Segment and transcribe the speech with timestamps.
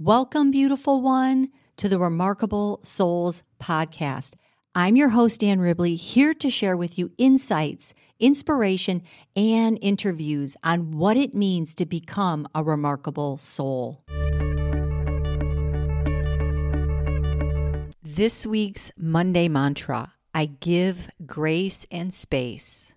[0.00, 4.34] Welcome, beautiful one, to the Remarkable Souls podcast.
[4.74, 9.02] I'm your host, Ann Ribley, here to share with you insights, inspiration,
[9.36, 14.02] and interviews on what it means to become a remarkable soul.
[18.02, 22.94] This week's Monday mantra I give grace and space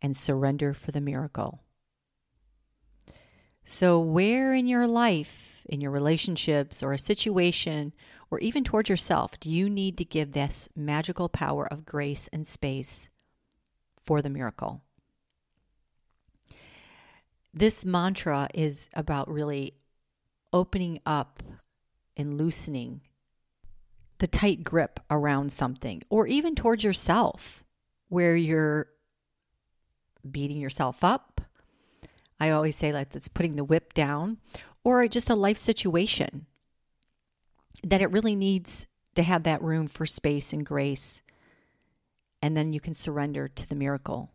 [0.00, 1.64] and surrender for the miracle.
[3.64, 7.94] So, where in your life, in your relationships, or a situation,
[8.28, 12.44] or even towards yourself, do you need to give this magical power of grace and
[12.44, 13.08] space
[14.04, 14.82] for the miracle?
[17.54, 19.74] This mantra is about really
[20.52, 21.42] opening up
[22.16, 23.00] and loosening
[24.18, 27.62] the tight grip around something, or even towards yourself,
[28.08, 28.88] where you're
[30.28, 31.40] beating yourself up.
[32.38, 34.38] I always say, like, that's putting the whip down,
[34.84, 36.46] or just a life situation
[37.82, 41.22] that it really needs to have that room for space and grace.
[42.42, 44.30] And then you can surrender to the miracle.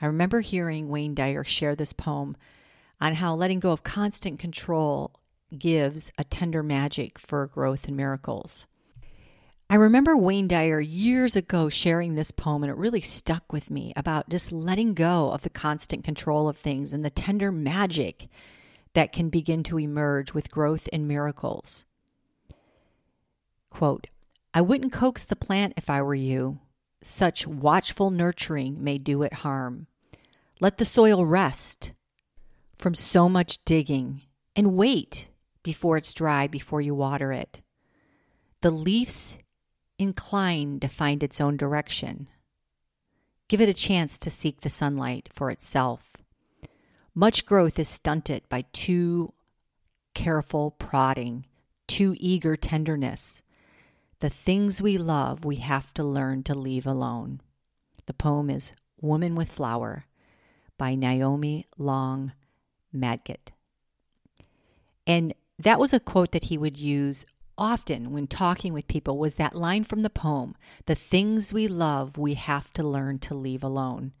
[0.00, 2.36] I remember hearing Wayne Dyer share this poem
[3.00, 5.12] on how letting go of constant control
[5.56, 8.66] gives a tender magic for growth and miracles.
[9.70, 13.92] I remember Wayne Dyer years ago sharing this poem, and it really stuck with me
[13.96, 18.28] about just letting go of the constant control of things and the tender magic
[18.94, 21.86] that can begin to emerge with growth and miracles.
[23.70, 24.08] Quote,
[24.54, 26.58] I wouldn't coax the plant if I were you.
[27.02, 29.86] Such watchful nurturing may do it harm.
[30.60, 31.92] Let the soil rest
[32.76, 34.22] from so much digging
[34.56, 35.28] and wait
[35.62, 37.60] before it's dry before you water it.
[38.62, 39.38] The leaves
[39.98, 42.28] inclined to find its own direction.
[43.48, 46.17] Give it a chance to seek the sunlight for itself.
[47.18, 49.32] Much growth is stunted by too
[50.14, 51.44] careful prodding,
[51.88, 53.42] too eager tenderness.
[54.20, 57.40] The things we love, we have to learn to leave alone.
[58.06, 60.06] The poem is Woman with Flower
[60.76, 62.34] by Naomi Long
[62.94, 63.50] Madgett.
[65.04, 67.26] And that was a quote that he would use
[67.58, 70.54] often when talking with people was that line from the poem
[70.86, 74.12] the things we love we have to learn to leave alone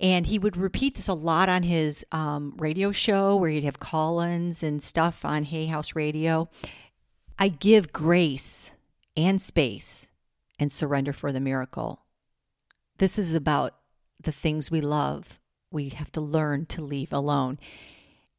[0.00, 3.78] and he would repeat this a lot on his um, radio show where he'd have
[3.78, 6.48] call-ins and stuff on hay house radio.
[7.38, 8.72] I give grace
[9.16, 10.08] and space
[10.58, 12.02] and surrender for the miracle.
[12.98, 13.74] This is about
[14.20, 15.40] the things we love.
[15.70, 17.58] We have to learn to leave alone.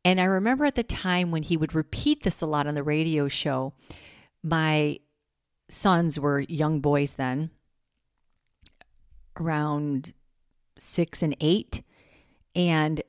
[0.03, 2.83] And I remember at the time when he would repeat this a lot on the
[2.83, 3.73] radio show,
[4.44, 4.99] my
[5.67, 7.49] sons were young boys then,
[9.39, 10.13] around
[10.78, 11.81] six and eight.
[12.56, 13.02] And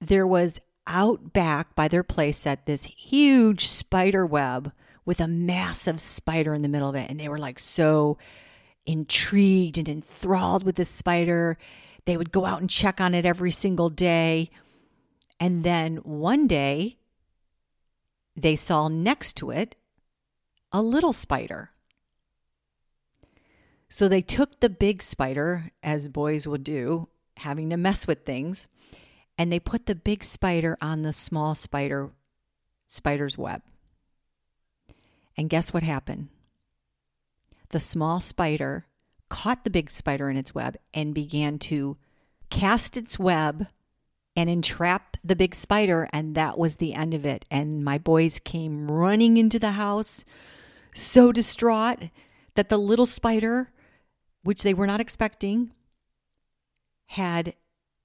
[0.00, 4.72] there was out back by their place at this huge spider web
[5.04, 7.10] with a massive spider in the middle of it.
[7.10, 8.18] And they were like so
[8.84, 11.58] intrigued and enthralled with this spider.
[12.04, 14.50] They would go out and check on it every single day.
[15.40, 16.96] And then one day,
[18.36, 19.76] they saw next to it
[20.72, 21.70] a little spider.
[23.88, 27.08] So they took the big spider, as boys would do,
[27.38, 28.66] having to mess with things,
[29.38, 32.10] and they put the big spider on the small spider
[32.86, 33.62] spider's web.
[35.36, 36.28] And guess what happened?
[37.70, 38.86] The small spider
[39.28, 41.96] caught the big spider in its web and began to
[42.48, 43.66] cast its web
[44.36, 47.44] and entrap the big spider, and that was the end of it.
[47.50, 50.24] And my boys came running into the house,
[50.94, 52.10] so distraught
[52.54, 53.70] that the little spider,
[54.46, 55.72] which they were not expecting,
[57.06, 57.54] had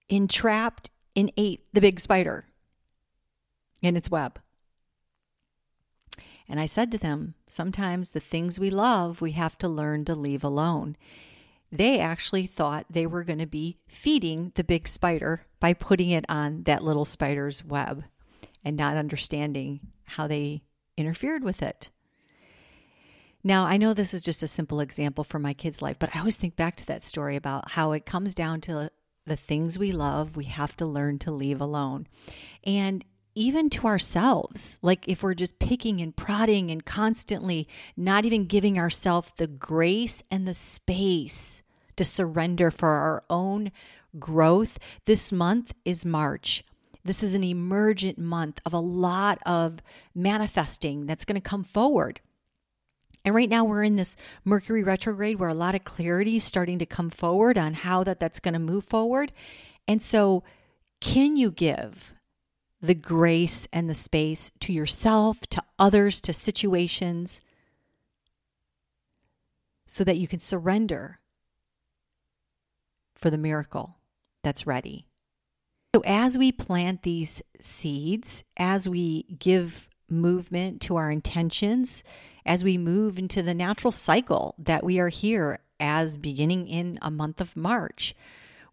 [0.10, 2.46] entrapped and ate the big spider
[3.82, 4.40] in its web.
[6.48, 10.16] And I said to them, sometimes the things we love, we have to learn to
[10.16, 10.98] leave alone
[11.72, 16.26] they actually thought they were going to be feeding the big spider by putting it
[16.28, 18.04] on that little spider's web
[18.64, 20.62] and not understanding how they
[20.98, 21.90] interfered with it.
[23.44, 26.20] Now, I know this is just a simple example from my kid's life, but I
[26.20, 28.92] always think back to that story about how it comes down to
[29.26, 32.08] the things we love, we have to learn to leave alone.
[32.64, 33.04] And
[33.34, 38.78] even to ourselves, like if we're just picking and prodding and constantly not even giving
[38.78, 41.64] ourselves the grace and the space
[41.96, 43.72] to surrender for our own
[44.20, 44.78] growth.
[45.06, 46.64] This month is March.
[47.04, 49.80] This is an emergent month of a lot of
[50.14, 52.20] manifesting that's going to come forward.
[53.24, 56.80] And right now we're in this Mercury retrograde where a lot of clarity is starting
[56.80, 59.32] to come forward on how that that's going to move forward.
[59.88, 60.44] And so
[61.00, 62.14] can you give
[62.82, 67.40] the grace and the space to yourself, to others, to situations,
[69.86, 71.20] so that you can surrender
[73.14, 73.98] for the miracle
[74.44, 75.06] that's ready.
[75.94, 82.04] So, as we plant these seeds, as we give movement to our intentions,
[82.46, 87.10] as we move into the natural cycle that we are here as beginning in a
[87.10, 88.14] month of March,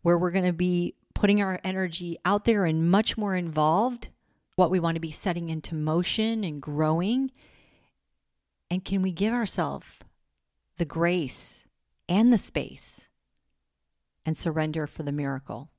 [0.03, 4.09] where we're going to be putting our energy out there and much more involved,
[4.57, 7.31] what we want to be setting into motion and growing.
[8.71, 9.87] And can we give ourselves
[10.77, 11.65] the grace
[12.09, 13.09] and the space
[14.25, 15.71] and surrender for the miracle?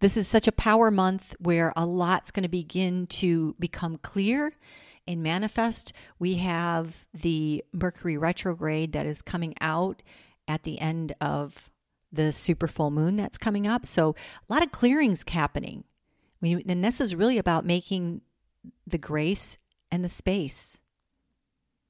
[0.00, 4.56] This is such a power month where a lot's going to begin to become clear
[5.06, 5.92] and manifest.
[6.18, 10.02] We have the Mercury retrograde that is coming out
[10.46, 11.70] at the end of
[12.12, 13.86] the super full moon that's coming up.
[13.86, 14.14] So
[14.48, 15.84] a lot of clearings happening.
[16.40, 18.20] We, and this is really about making
[18.86, 19.58] the grace
[19.90, 20.78] and the space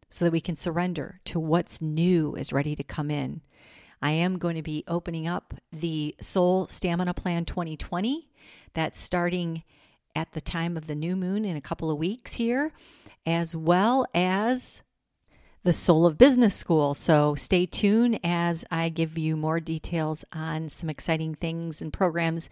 [0.08, 3.42] so that we can surrender to what's new is ready to come in.
[4.00, 8.28] I am going to be opening up the Soul Stamina Plan 2020.
[8.74, 9.64] That's starting
[10.14, 12.70] at the time of the new moon in a couple of weeks here,
[13.26, 14.82] as well as
[15.64, 16.94] the Soul of Business School.
[16.94, 22.48] So stay tuned as I give you more details on some exciting things and programs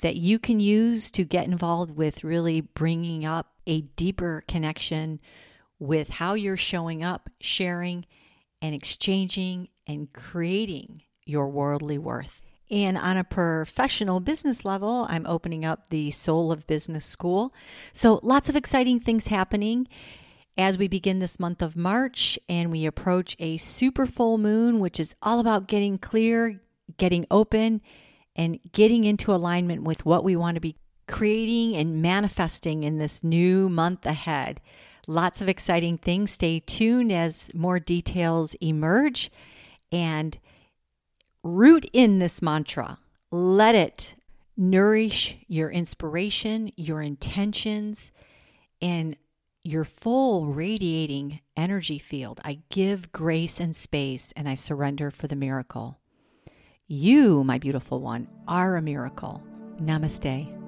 [0.00, 5.20] that you can use to get involved with really bringing up a deeper connection
[5.78, 8.04] with how you're showing up, sharing,
[8.62, 12.40] and exchanging and creating your worldly worth.
[12.70, 17.52] And on a professional business level, I'm opening up the Soul of Business School.
[17.92, 19.88] So, lots of exciting things happening
[20.56, 25.00] as we begin this month of March and we approach a super full moon, which
[25.00, 26.60] is all about getting clear,
[26.96, 27.80] getting open,
[28.36, 30.76] and getting into alignment with what we want to be
[31.08, 34.60] creating and manifesting in this new month ahead.
[35.10, 36.30] Lots of exciting things.
[36.30, 39.28] Stay tuned as more details emerge
[39.90, 40.38] and
[41.42, 42.96] root in this mantra.
[43.32, 44.14] Let it
[44.56, 48.12] nourish your inspiration, your intentions,
[48.80, 49.16] and
[49.64, 52.40] your full radiating energy field.
[52.44, 55.98] I give grace and space and I surrender for the miracle.
[56.86, 59.42] You, my beautiful one, are a miracle.
[59.78, 60.59] Namaste.